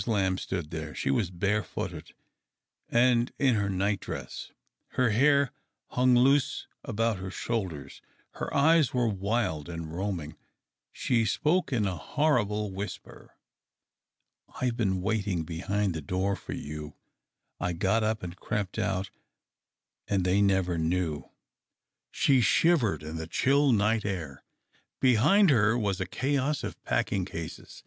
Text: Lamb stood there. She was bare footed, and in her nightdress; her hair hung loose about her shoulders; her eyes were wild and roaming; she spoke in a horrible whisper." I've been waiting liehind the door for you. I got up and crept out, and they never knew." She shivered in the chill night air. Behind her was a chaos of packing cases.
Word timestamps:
Lamb 0.07 0.39
stood 0.39 0.71
there. 0.71 0.95
She 0.95 1.11
was 1.11 1.29
bare 1.29 1.61
footed, 1.61 2.15
and 2.89 3.31
in 3.37 3.53
her 3.53 3.69
nightdress; 3.69 4.51
her 4.93 5.11
hair 5.11 5.51
hung 5.89 6.15
loose 6.15 6.65
about 6.83 7.17
her 7.19 7.29
shoulders; 7.29 8.01
her 8.31 8.51
eyes 8.51 8.95
were 8.95 9.07
wild 9.07 9.69
and 9.69 9.93
roaming; 9.95 10.37
she 10.91 11.23
spoke 11.23 11.71
in 11.71 11.85
a 11.85 11.97
horrible 11.97 12.71
whisper." 12.71 13.37
I've 14.59 14.75
been 14.75 15.01
waiting 15.03 15.45
liehind 15.45 15.93
the 15.93 16.01
door 16.01 16.35
for 16.35 16.53
you. 16.53 16.95
I 17.59 17.73
got 17.73 18.01
up 18.03 18.23
and 18.23 18.35
crept 18.35 18.79
out, 18.79 19.11
and 20.07 20.25
they 20.25 20.41
never 20.41 20.79
knew." 20.79 21.29
She 22.09 22.41
shivered 22.41 23.03
in 23.03 23.17
the 23.17 23.27
chill 23.27 23.71
night 23.71 24.03
air. 24.05 24.43
Behind 24.99 25.51
her 25.51 25.77
was 25.77 26.01
a 26.01 26.07
chaos 26.07 26.63
of 26.63 26.83
packing 26.85 27.23
cases. 27.23 27.79